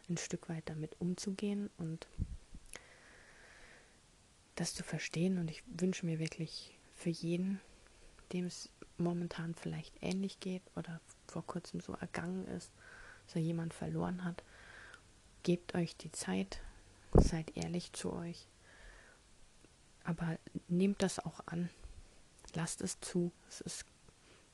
[0.09, 2.07] ein Stück weit damit umzugehen und
[4.59, 5.39] das zu verstehen.
[5.39, 7.61] Und ich wünsche mir wirklich für jeden,
[8.33, 12.71] dem es momentan vielleicht ähnlich geht oder vor kurzem so ergangen ist,
[13.27, 14.43] dass er jemand verloren hat.
[15.45, 16.61] Gebt euch die Zeit,
[17.13, 18.49] seid ehrlich zu euch,
[20.05, 21.71] aber nehmt das auch an.
[22.55, 23.31] Lasst es zu.
[23.49, 23.85] Es ist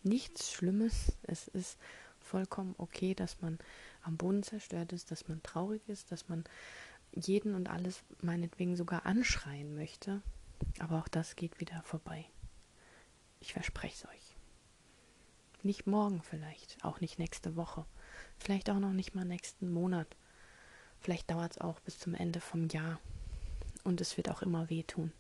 [0.03, 1.13] nichts Schlimmes.
[1.23, 1.79] Es ist
[2.21, 3.59] vollkommen okay, dass man
[4.03, 6.45] am Boden zerstört ist, dass man traurig ist, dass man
[7.15, 10.23] jeden und alles meinetwegen sogar anschreien möchte.
[10.79, 12.25] Aber auch das geht wieder vorbei.
[13.41, 14.37] Ich verspreche es euch.
[15.63, 17.87] Nicht morgen vielleicht, auch nicht nächste Woche,
[18.39, 20.07] vielleicht auch noch nicht mal nächsten Monat.
[21.01, 23.01] Vielleicht dauert es auch bis zum Ende vom Jahr.
[23.83, 25.13] Und es wird auch immer wehtun.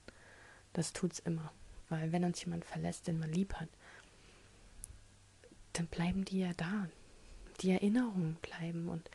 [0.72, 1.52] Das tut's immer.
[1.88, 3.68] Weil wenn uns jemand verlässt, den man lieb hat,
[5.74, 6.88] dann bleiben die ja da.
[7.61, 9.11] Die Erinnerungen bleiben und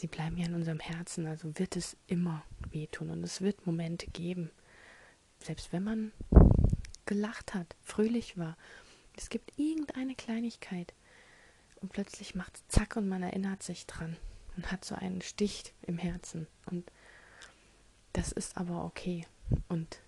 [0.00, 1.26] die bleiben ja in unserem Herzen.
[1.26, 3.10] Also wird es immer wehtun.
[3.10, 4.50] Und es wird Momente geben.
[5.38, 6.12] Selbst wenn man
[7.06, 8.56] gelacht hat, fröhlich war
[9.20, 10.94] es gibt irgendeine Kleinigkeit
[11.80, 14.16] und plötzlich macht es zack und man erinnert sich dran
[14.56, 16.46] und hat so einen Stich im Herzen.
[16.66, 16.90] Und
[18.14, 19.26] das ist aber okay.
[19.68, 20.00] Und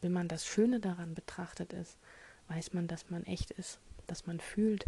[0.00, 1.96] wenn man das Schöne daran betrachtet ist,
[2.48, 4.84] weiß man, dass man echt ist, dass man fühlt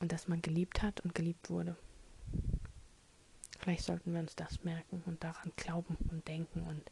[0.00, 1.76] und dass man geliebt hat und geliebt wurde.
[3.68, 6.62] Vielleicht sollten wir uns das merken und daran glauben und denken.
[6.62, 6.90] Und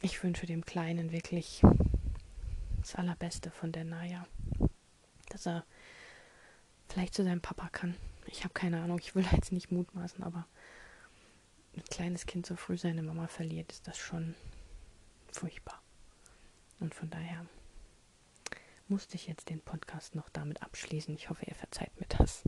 [0.00, 1.60] ich wünsche dem Kleinen wirklich
[2.80, 4.26] das Allerbeste von der Naya.
[5.28, 5.66] Dass er
[6.88, 7.94] vielleicht zu seinem Papa kann.
[8.24, 10.46] Ich habe keine Ahnung, ich will jetzt nicht mutmaßen, aber
[11.76, 14.34] ein kleines Kind so früh seine Mama verliert, ist das schon
[15.30, 15.82] furchtbar.
[16.80, 17.44] Und von daher
[18.88, 21.14] musste ich jetzt den Podcast noch damit abschließen.
[21.14, 22.44] Ich hoffe, ihr verzeiht mir das.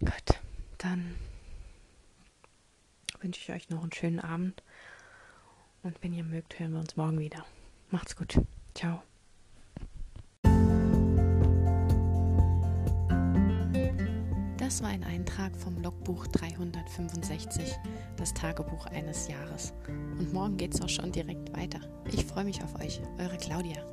[0.00, 0.40] Gut,
[0.82, 1.14] dann
[3.20, 4.62] wünsche ich euch noch einen schönen Abend.
[5.82, 7.44] Und wenn ihr mögt, hören wir uns morgen wieder.
[7.90, 8.40] Macht's gut.
[8.74, 9.02] Ciao.
[14.58, 17.76] Das war ein Eintrag vom Logbuch 365,
[18.16, 19.74] das Tagebuch eines Jahres.
[19.88, 21.80] Und morgen geht's auch schon direkt weiter.
[22.10, 23.84] Ich freue mich auf euch, eure Claudia.